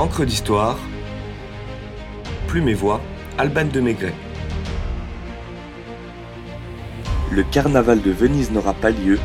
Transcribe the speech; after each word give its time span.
Encre 0.00 0.24
d'histoire, 0.24 0.78
Plume 2.48 2.70
et 2.70 2.74
Voix, 2.74 3.02
Alban 3.36 3.66
de 3.66 3.80
Maigret. 3.80 4.14
Le 7.30 7.42
carnaval 7.42 8.00
de 8.00 8.10
Venise 8.10 8.50
n'aura 8.50 8.72
pas 8.72 8.92
lieu, 8.92 9.18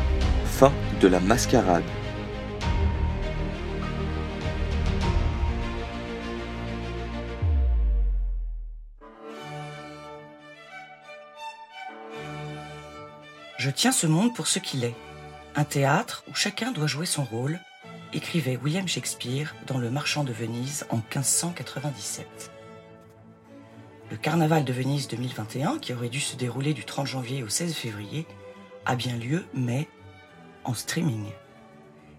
fin 0.44 0.70
de 1.00 1.08
la 1.08 1.18
mascarade. 1.18 1.82
Je 13.56 13.70
tiens 13.70 13.92
ce 13.92 14.06
monde 14.06 14.34
pour 14.34 14.46
ce 14.46 14.58
qu'il 14.58 14.84
est. 14.84 14.94
Un 15.54 15.64
théâtre 15.64 16.22
où 16.28 16.34
chacun 16.34 16.70
doit 16.70 16.86
jouer 16.86 17.06
son 17.06 17.24
rôle, 17.24 17.60
écrivait 18.12 18.58
William 18.62 18.86
Shakespeare 18.86 19.54
dans 19.66 19.78
Le 19.78 19.90
Marchand 19.90 20.24
de 20.24 20.32
Venise 20.32 20.86
en 20.90 20.96
1597. 20.96 22.50
Le 24.10 24.16
carnaval 24.16 24.64
de 24.64 24.72
Venise 24.72 25.08
2021, 25.08 25.78
qui 25.78 25.92
aurait 25.92 26.08
dû 26.08 26.20
se 26.20 26.36
dérouler 26.36 26.74
du 26.74 26.84
30 26.84 27.06
janvier 27.06 27.42
au 27.42 27.48
16 27.48 27.74
février, 27.74 28.26
a 28.84 28.94
bien 28.94 29.16
lieu, 29.16 29.44
mais 29.52 29.88
en 30.64 30.74
streaming. 30.74 31.26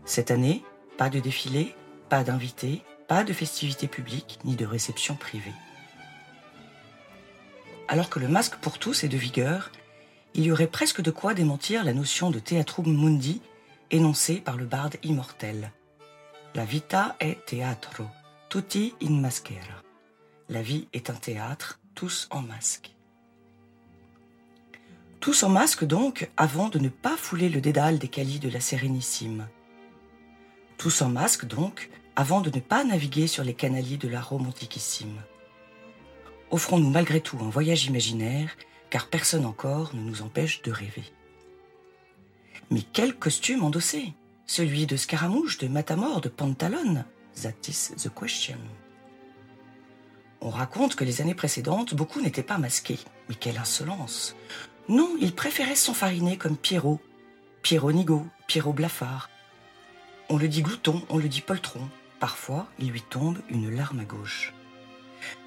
Cette 0.06 0.32
année, 0.32 0.64
pas 0.98 1.10
de 1.10 1.20
défilé, 1.20 1.76
pas 2.10 2.24
d'invités, 2.24 2.82
pas 3.08 3.24
de 3.24 3.34
festivités 3.34 3.88
publiques 3.88 4.40
ni 4.44 4.56
de 4.56 4.66
réceptions 4.66 5.16
privées. 5.16 5.54
Alors 7.88 8.10
que 8.10 8.20
le 8.20 8.28
masque 8.28 8.58
pour 8.58 8.80
tous 8.80 9.06
est 9.06 9.10
de 9.10 9.18
vigueur, 9.18 9.72
il 10.34 10.44
y 10.44 10.52
aurait 10.52 10.68
presque 10.68 11.02
de 11.02 11.12
quoi 11.12 11.34
démentir 11.34 11.84
la 11.86 11.94
notion 11.94 12.32
de 12.32 12.40
theatrum 12.40 12.94
mundi 12.94 13.42
énoncée 13.92 14.38
par 14.38 14.58
le 14.58 14.66
barde 14.66 14.96
immortel. 15.04 15.72
La 16.56 16.66
vita 16.66 17.16
est 17.20 17.46
teatro, 17.46 18.06
tutti 18.50 18.94
in 19.02 19.20
maschera. 19.20 19.84
La 20.50 20.62
vie 20.62 20.88
est 20.94 21.10
un 21.10 21.16
théâtre, 21.16 21.80
tous 21.94 22.28
en 22.32 22.42
masque. 22.42 22.92
Tous 25.20 25.44
en 25.44 25.50
masque 25.50 25.84
donc, 25.84 26.30
avant 26.38 26.70
de 26.70 26.80
ne 26.80 26.90
pas 26.90 27.18
fouler 27.18 27.50
le 27.50 27.60
dédale 27.60 28.00
des 28.00 28.08
calis 28.08 28.40
de 28.40 28.50
la 28.50 28.60
Sérénissime. 28.60 29.48
Tous 30.78 31.02
en 31.02 31.10
masque 31.10 31.46
donc, 31.46 31.90
avant 32.16 32.42
de 32.42 32.50
ne 32.50 32.62
pas 32.62 32.84
naviguer 32.84 33.28
sur 33.28 33.44
les 33.44 33.54
canaliers 33.54 33.98
de 33.98 34.08
la 34.08 34.22
Rome 34.22 34.48
antiquissime. 34.48 35.22
Offrons-nous 36.50 36.90
malgré 36.90 37.20
tout 37.20 37.38
un 37.42 37.50
voyage 37.50 37.86
imaginaire 37.86 38.56
car 38.90 39.08
personne 39.08 39.46
encore 39.46 39.94
ne 39.94 40.02
nous 40.02 40.22
empêche 40.22 40.62
de 40.62 40.72
rêver. 40.72 41.04
Mais 42.70 42.82
quel 42.82 43.16
costume 43.16 43.64
endosser 43.64 44.14
Celui 44.46 44.86
de 44.86 44.98
Scaramouche, 44.98 45.58
de 45.58 45.68
Matamor, 45.68 46.22
de 46.22 46.30
Pantalone 46.30 47.06
That 47.42 47.70
is 47.70 47.96
the 47.96 48.10
question. 48.14 48.58
On 50.42 50.50
raconte 50.50 50.96
que 50.96 51.04
les 51.04 51.22
années 51.22 51.36
précédentes, 51.36 51.94
beaucoup 51.94 52.22
n'étaient 52.22 52.44
pas 52.44 52.58
masqués. 52.58 53.00
Mais 53.30 53.36
quelle 53.36 53.58
insolence 53.58 54.36
Non, 54.90 55.16
ils 55.20 55.34
préféraient 55.34 55.76
s'enfariner 55.76 56.38
comme 56.38 56.58
Pierrot, 56.58 57.00
Pierrot 57.62 57.92
Nigaud, 57.92 58.26
Pierrot 58.48 58.74
Blafard. 58.74 59.30
On 60.30 60.38
le 60.38 60.48
dit 60.48 60.62
glouton, 60.62 61.02
on 61.10 61.18
le 61.18 61.30
dit 61.30 61.42
poltron. 61.42 61.88
Parfois, 62.20 62.68
il 62.80 62.92
lui 62.92 63.02
tombe 63.02 63.40
une 63.50 63.74
larme 63.74 64.00
à 64.00 64.06
gauche. 64.06 64.54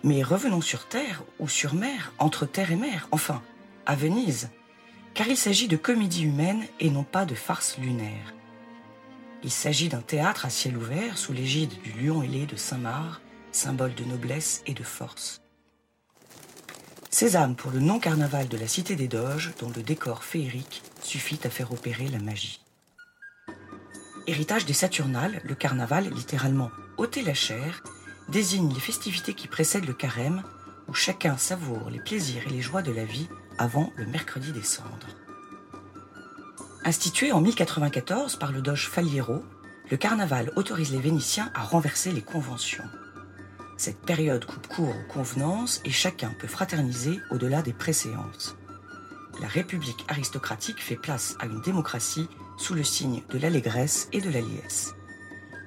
Mais 0.03 0.23
revenons 0.23 0.61
sur 0.61 0.89
terre 0.89 1.23
ou 1.39 1.49
sur 1.49 1.75
mer, 1.75 2.13
entre 2.19 2.47
terre 2.47 2.73
et 2.73 2.77
mer, 2.77 3.09
enfin, 3.13 3.43
à 3.87 3.95
Venise, 3.95 4.51
car 5.21 5.29
il 5.29 5.37
s'agit 5.37 5.69
de 5.69 5.77
comédie 5.77 6.25
humaine 6.25 6.65
et 6.79 6.89
non 6.89 7.05
pas 7.05 7.27
de 7.27 7.35
farce 7.35 7.77
lunaire. 7.77 8.33
Il 9.43 9.51
s'agit 9.51 9.91
d'un 9.91 10.01
théâtre 10.01 10.47
à 10.47 10.49
ciel 10.49 10.79
ouvert 10.79 11.19
sous 11.19 11.35
l'égide 11.35 11.75
du 11.83 11.93
lion 11.93 12.23
ailé 12.23 12.47
de 12.47 12.57
Saint-Marc, 12.57 13.21
symbole 13.53 13.95
de 13.95 14.05
noblesse 14.05 14.63
et 14.65 14.73
de 14.73 14.83
force. 14.83 15.43
Sésame 17.11 17.55
pour 17.55 17.71
le 17.71 17.81
non-carnaval 17.81 18.49
de 18.49 18.57
la 18.57 18.67
cité 18.67 18.97
des 18.97 19.09
Doges, 19.09 19.53
dont 19.61 19.71
le 19.77 19.83
décor 19.83 20.25
féerique 20.25 20.81
suffit 21.03 21.41
à 21.45 21.51
faire 21.51 21.71
opérer 21.71 22.09
la 22.09 22.19
magie. 22.19 22.63
Héritage 24.27 24.65
des 24.65 24.73
Saturnales, 24.73 25.43
le 25.45 25.55
carnaval, 25.55 26.09
littéralement 26.15 26.71
ôter 26.97 27.21
la 27.21 27.35
chair, 27.35 27.83
désigne 28.31 28.73
les 28.73 28.81
festivités 28.81 29.35
qui 29.35 29.49
précèdent 29.49 29.87
le 29.87 29.93
carême, 29.93 30.43
où 30.89 30.95
chacun 30.95 31.37
savoure 31.37 31.91
les 31.91 32.01
plaisirs 32.01 32.47
et 32.47 32.51
les 32.55 32.63
joies 32.63 32.81
de 32.81 32.93
la 32.93 33.05
vie 33.05 33.29
avant 33.61 33.93
le 33.97 34.07
mercredi 34.07 34.53
des 34.53 34.63
cendres. 34.63 35.15
Institué 36.83 37.31
en 37.31 37.43
1094 37.43 38.37
par 38.37 38.53
le 38.53 38.63
doge 38.63 38.89
Faliero, 38.89 39.45
le 39.91 39.99
carnaval 39.99 40.51
autorise 40.57 40.93
les 40.93 40.99
Vénitiens 40.99 41.51
à 41.55 41.63
renverser 41.63 42.11
les 42.11 42.23
conventions. 42.23 42.89
Cette 43.77 44.01
période 44.01 44.47
coupe 44.47 44.67
court 44.67 44.95
aux 44.97 45.13
convenances 45.13 45.83
et 45.85 45.91
chacun 45.91 46.33
peut 46.39 46.49
fraterniser 46.49 47.21
au-delà 47.31 47.61
des 47.61 47.75
préséances. 47.75 48.57
La 49.43 49.49
République 49.49 50.07
aristocratique 50.09 50.83
fait 50.83 50.97
place 50.97 51.37
à 51.39 51.45
une 51.45 51.61
démocratie 51.61 52.29
sous 52.57 52.73
le 52.73 52.83
signe 52.83 53.23
de 53.29 53.39
l'allégresse 53.39 54.09
et 54.13 54.23
de 54.23 54.31
la 54.31 54.41
liesse. 54.41 54.95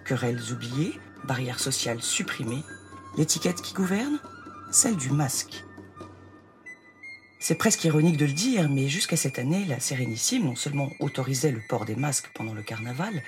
Querelles 0.03 0.51
oubliées, 0.51 0.99
barrières 1.25 1.59
sociales 1.59 2.01
supprimées, 2.01 2.63
l'étiquette 3.17 3.61
qui 3.61 3.75
gouverne 3.75 4.17
Celle 4.71 4.97
du 4.97 5.11
masque. 5.11 5.63
C'est 7.45 7.55
presque 7.55 7.83
ironique 7.83 8.15
de 8.15 8.25
le 8.25 8.31
dire, 8.31 8.69
mais 8.69 8.87
jusqu'à 8.87 9.17
cette 9.17 9.37
année, 9.37 9.65
la 9.65 9.81
Sérénissime 9.81 10.45
non 10.45 10.55
seulement 10.55 10.89
autorisait 11.01 11.51
le 11.51 11.59
port 11.67 11.83
des 11.83 11.97
masques 11.97 12.31
pendant 12.33 12.53
le 12.53 12.63
carnaval, 12.63 13.21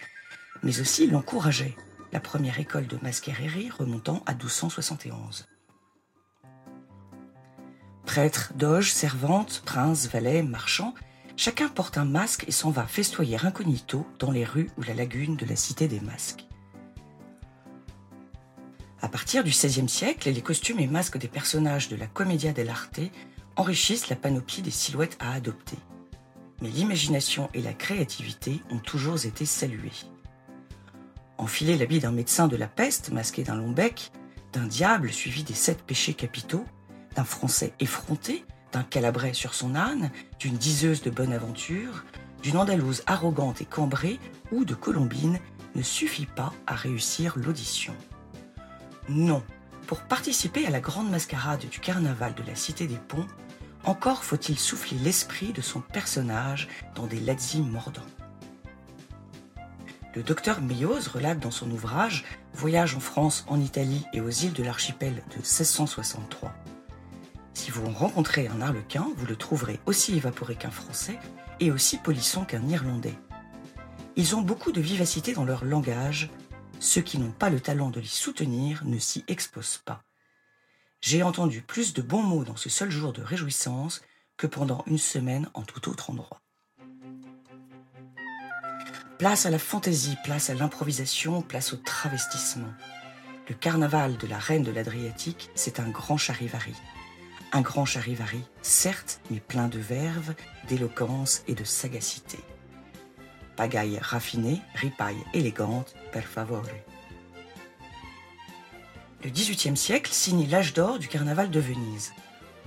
mais 0.64 0.80
aussi 0.80 1.06
l'encourageait, 1.08 1.76
la 2.14 2.22
première 2.22 2.58
école 2.58 2.88
de 2.88 2.98
masquererie 3.02 3.70
remontant 3.70 4.24
à 4.26 4.32
1271. 4.32 5.48
Prêtres, 8.06 8.54
doges, 8.56 8.94
servantes, 8.94 9.62
princes, 9.66 10.08
valets, 10.08 10.44
marchands, 10.44 10.94
chacun 11.36 11.68
porte 11.68 11.98
un 11.98 12.06
masque 12.06 12.46
et 12.48 12.54
s'en 12.54 12.72
va 12.72 12.88
festoyer 12.88 13.38
incognito 13.44 14.08
dans 14.20 14.32
les 14.32 14.46
rues 14.46 14.70
ou 14.78 14.84
la 14.84 14.94
lagune 14.94 15.36
de 15.36 15.46
la 15.46 15.58
cité 15.58 15.90
des 15.90 16.00
masques. 16.00 16.46
À 19.02 19.10
partir 19.10 19.44
du 19.44 19.52
XVIe 19.52 19.90
siècle, 19.90 20.32
les 20.32 20.42
costumes 20.42 20.80
et 20.80 20.88
masques 20.88 21.18
des 21.18 21.28
personnages 21.28 21.90
de 21.90 21.98
la 21.98 22.08
Commedia 22.08 22.54
dell'arte 22.54 23.02
enrichissent 23.56 24.10
la 24.10 24.16
panoplie 24.16 24.62
des 24.62 24.72
silhouettes 24.72 25.18
à 25.20 25.34
adopter. 25.34 25.78
Mais 26.62 26.70
l'imagination 26.70 27.50
et 27.54 27.62
la 27.62 27.74
créativité 27.74 28.62
ont 28.72 28.80
toujours 28.80 29.26
été 29.26 29.46
saluées. 29.46 29.92
Enfiler 31.38 31.78
l'habit 31.78 32.00
d'un 32.00 32.12
médecin 32.12 32.48
de 32.48 32.56
la 32.56 32.68
peste 32.68 33.12
masqué 33.12 33.44
d'un 33.44 33.56
long 33.56 33.72
bec, 33.72 34.12
d'un 34.54 34.66
diable 34.66 35.12
suivi 35.12 35.44
des 35.44 35.54
sept 35.54 35.82
péchés 35.82 36.14
capitaux, 36.14 36.66
d'un 37.16 37.26
français 37.26 37.74
effronté, 37.80 38.46
d'un 38.72 38.84
calabrais 38.84 39.34
sur 39.34 39.54
son 39.54 39.76
âne, 39.76 40.12
d'une 40.40 40.58
diseuse 40.58 41.02
de 41.02 41.10
bonne 41.10 41.34
aventure, 41.34 42.06
d'une 42.42 42.58
andalouse 42.58 43.04
arrogante 43.06 43.62
et 43.62 43.66
cambrée 43.66 44.20
ou 44.52 44.66
de 44.66 44.76
colombine 44.76 45.40
ne 45.76 45.82
suffit 45.82 46.26
pas 46.26 46.54
à 46.68 46.76
réussir 46.76 47.34
l'audition. 47.38 47.94
Non, 49.10 49.44
pour 49.86 50.02
participer 50.02 50.66
à 50.66 50.70
la 50.70 50.80
grande 50.80 51.10
mascarade 51.10 51.68
du 51.70 51.80
carnaval 51.80 52.34
de 52.34 52.44
la 52.44 52.56
Cité 52.56 52.88
des 52.88 52.98
Ponts, 52.98 53.28
encore 53.84 54.24
faut-il 54.24 54.58
souffler 54.58 54.98
l'esprit 54.98 55.54
de 55.54 55.62
son 55.62 55.80
personnage 55.80 56.68
dans 56.96 57.06
des 57.06 57.20
lazzi 57.20 57.62
mordants. 57.62 58.02
Le 60.16 60.24
docteur 60.24 60.62
Meyoz 60.62 61.10
relate 61.14 61.40
dans 61.40 61.52
son 61.52 61.70
ouvrage 61.70 62.24
Voyage 62.54 62.96
en 62.96 63.02
France, 63.02 63.46
en 63.48 63.60
Italie 63.60 64.06
et 64.14 64.22
aux 64.22 64.30
îles 64.30 64.54
de 64.54 64.64
l'archipel 64.64 65.14
de 65.32 65.36
1663. 65.36 66.54
Si 67.54 67.70
vous 67.70 67.90
rencontrez 67.90 68.48
un 68.48 68.62
arlequin, 68.62 69.08
vous 69.18 69.26
le 69.26 69.36
trouverez 69.36 69.80
aussi 69.86 70.16
évaporé 70.16 70.56
qu'un 70.56 70.72
Français 70.72 71.20
et 71.60 71.72
aussi 71.72 71.98
polisson 71.98 72.46
qu'un 72.46 72.68
Irlandais. 72.68 73.18
Ils 74.16 74.36
ont 74.36 74.42
beaucoup 74.42 74.72
de 74.72 74.80
vivacité 74.80 75.34
dans 75.34 75.44
leur 75.44 75.66
langage, 75.66 76.30
ceux 76.86 77.02
qui 77.02 77.18
n'ont 77.18 77.32
pas 77.32 77.50
le 77.50 77.60
talent 77.60 77.90
de 77.90 78.00
l'y 78.00 78.08
soutenir 78.08 78.84
ne 78.86 79.00
s'y 79.00 79.26
exposent 79.28 79.82
pas. 79.84 80.04
J'ai 81.02 81.24
entendu 81.24 81.62
plus 81.62 81.94
de 81.94 82.02
bons 82.02 82.22
mots 82.22 82.44
dans 82.44 82.56
ce 82.56 82.70
seul 82.70 82.92
jour 82.92 83.12
de 83.12 83.22
réjouissance 83.22 84.02
que 84.38 84.48
pendant 84.48 84.84
une 84.86 84.98
semaine 84.98 85.50
en 85.54 85.64
tout 85.64 85.90
autre 85.90 86.12
endroit. 86.12 86.42
Place 89.18 89.46
à 89.46 89.50
la 89.50 89.60
fantaisie, 89.60 90.18
place 90.24 90.50
à 90.50 90.54
l'improvisation, 90.54 91.42
place 91.42 91.74
au 91.74 91.78
travestissement. 91.78 92.74
Le 93.50 93.56
carnaval 93.56 94.18
de 94.18 94.28
la 94.28 94.38
reine 94.38 94.64
de 94.64 94.72
l'Adriatique, 94.72 95.50
c'est 95.56 95.80
un 95.80 95.90
grand 95.90 96.18
charivari. 96.18 96.76
Un 97.52 97.62
grand 97.62 97.86
charivari, 97.86 98.44
certes, 98.62 99.22
mais 99.32 99.40
plein 99.40 99.70
de 99.70 99.80
verve, 99.80 100.34
d'éloquence 100.68 101.44
et 101.48 101.56
de 101.56 101.64
sagacité 101.64 102.40
pagaille 103.56 104.00
raffinée, 104.00 104.62
ripaille 104.76 105.24
élégante, 105.34 105.96
per 106.12 106.22
favore. 106.22 106.66
Le 109.24 109.30
XVIIIe 109.30 109.78
siècle 109.78 110.12
signe 110.12 110.48
l'âge 110.50 110.74
d'or 110.74 111.00
du 111.00 111.08
carnaval 111.08 111.50
de 111.50 111.60
Venise. 111.60 112.14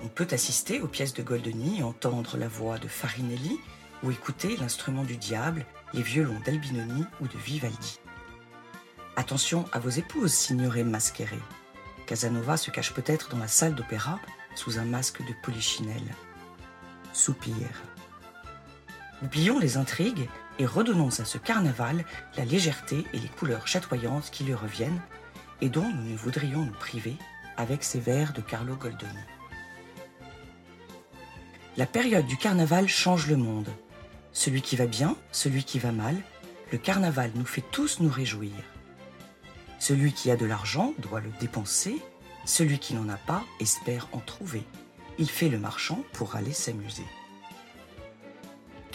On 0.03 0.09
peut 0.09 0.27
assister 0.33 0.81
aux 0.81 0.89
pièces 0.89 1.15
de 1.15 1.23
Goldoni, 1.23 1.83
entendre 1.83 2.37
la 2.37 2.49
voix 2.49 2.79
de 2.79 2.89
Farinelli 2.89 3.59
ou 4.03 4.11
écouter 4.11 4.57
l'instrument 4.57 5.05
du 5.05 5.17
diable, 5.17 5.67
les 5.93 6.03
violons 6.03 6.41
d'Albinoni 6.45 7.05
ou 7.21 7.29
de 7.29 7.39
Vivaldi. 7.39 8.01
Attention 9.17 9.65
à 9.73 9.79
vos 9.79 9.89
épouses, 9.89 10.33
signoré 10.33 10.85
masqueré. 10.85 11.39
Casanova 12.07 12.57
se 12.57 12.71
cache 12.71 12.95
peut-être 12.95 13.29
dans 13.31 13.39
la 13.39 13.49
salle 13.49 13.75
d'opéra 13.75 14.19
sous 14.55 14.79
un 14.79 14.85
masque 14.85 15.21
de 15.21 15.35
polichinelle. 15.43 16.15
Soupir. 17.13 17.67
Oublions 19.23 19.59
les 19.59 19.77
intrigues 19.77 20.29
et 20.59 20.67
redonnons 20.67 21.09
à 21.21 21.25
ce 21.25 21.39
carnaval 21.39 22.05
la 22.37 22.45
légèreté 22.45 23.05
et 23.13 23.19
les 23.19 23.29
couleurs 23.29 23.69
chatoyantes 23.69 24.31
qui 24.31 24.45
lui 24.45 24.55
reviennent 24.55 25.01
et 25.61 25.69
dont 25.69 25.89
nous 25.89 26.11
ne 26.11 26.17
voudrions 26.17 26.65
nous 26.65 26.79
priver 26.79 27.17
avec 27.57 27.83
ces 27.83 28.01
vers 28.01 28.33
de 28.33 28.41
Carlo 28.41 28.77
Goldoni. 28.77 29.13
La 31.77 31.87
période 31.87 32.27
du 32.27 32.37
carnaval 32.37 32.89
change 32.89 33.29
le 33.29 33.37
monde. 33.37 33.69
Celui 34.33 34.63
qui 34.63 34.77
va 34.77 34.87
bien, 34.87 35.17
celui 35.33 35.65
qui 35.65 35.79
va 35.79 35.93
mal, 35.93 36.17
le 36.73 36.79
carnaval 36.79 37.31
nous 37.35 37.47
fait 37.47 37.65
tous 37.71 38.01
nous 38.01 38.11
réjouir. 38.11 38.53
Celui 39.79 40.13
qui 40.13 40.31
a 40.31 40.37
de 40.37 40.45
l'argent 40.47 40.93
doit 40.99 41.21
le 41.21 41.31
dépenser, 41.41 41.97
celui 42.45 42.79
qui 42.79 42.95
n'en 42.95 43.09
a 43.09 43.17
pas 43.17 43.45
espère 43.61 44.09
en 44.13 44.19
trouver. 44.19 44.65
Il 45.19 45.31
fait 45.31 45.49
le 45.49 45.59
marchand 45.59 46.03
pour 46.13 46.37
aller 46.37 46.53
s'amuser. 46.53 47.05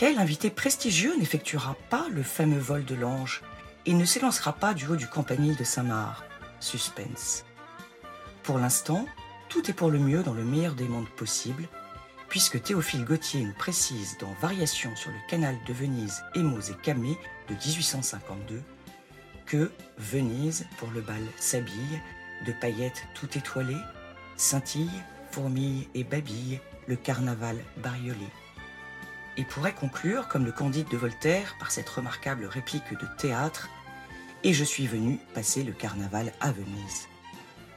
Quel 0.05 0.19
invité 0.19 0.49
prestigieux 0.49 1.15
n'effectuera 1.17 1.77
pas 1.89 2.07
le 2.11 2.23
fameux 2.23 2.59
vol 2.59 2.83
de 2.83 2.93
l'ange 2.93 3.41
et 3.85 3.93
ne 3.93 4.03
s'élancera 4.03 4.51
pas 4.51 4.73
du 4.73 4.85
haut 4.85 4.97
du 4.97 5.07
campanile 5.07 5.55
de 5.55 5.63
Saint-Marc 5.63 6.25
Suspense. 6.59 7.45
Pour 8.43 8.57
l'instant, 8.57 9.05
tout 9.47 9.71
est 9.71 9.73
pour 9.73 9.89
le 9.89 9.99
mieux 9.99 10.21
dans 10.21 10.33
le 10.33 10.43
meilleur 10.43 10.75
des 10.75 10.89
mondes 10.89 11.07
possibles, 11.07 11.69
puisque 12.27 12.61
Théophile 12.61 13.05
Gautier 13.05 13.45
nous 13.45 13.53
précise 13.53 14.17
dans 14.19 14.33
Variations 14.41 14.93
sur 14.97 15.09
le 15.09 15.29
canal 15.29 15.55
de 15.65 15.71
Venise, 15.71 16.21
Émaux 16.35 16.59
et 16.59 16.75
Camée 16.83 17.17
de 17.47 17.53
1852 17.53 18.61
que 19.45 19.71
Venise, 19.97 20.65
pour 20.79 20.89
le 20.91 20.99
bal, 20.99 21.23
s'habille 21.37 22.01
de 22.45 22.51
paillettes 22.51 23.07
tout 23.15 23.37
étoilées, 23.37 23.81
scintille, 24.35 25.01
fourmille 25.31 25.87
et 25.95 26.03
babille, 26.03 26.59
le 26.87 26.97
carnaval 26.97 27.55
bariolé 27.77 28.27
et 29.37 29.43
pourrait 29.43 29.73
conclure, 29.73 30.27
comme 30.27 30.45
le 30.45 30.51
Candide 30.51 30.87
de 30.89 30.97
Voltaire, 30.97 31.55
par 31.59 31.71
cette 31.71 31.89
remarquable 31.89 32.45
réplique 32.45 32.91
de 32.91 33.07
théâtre 33.17 33.69
Et 34.43 34.53
je 34.53 34.63
suis 34.63 34.87
venu 34.87 35.19
passer 35.33 35.63
le 35.63 35.71
carnaval 35.71 36.33
à 36.41 36.51
Venise. 36.51 37.07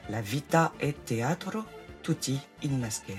La 0.09 0.21
vita 0.21 0.73
est 0.79 1.05
teatro, 1.05 1.63
tutti 2.03 2.39
in 2.63 2.77
maschera. 2.77 3.17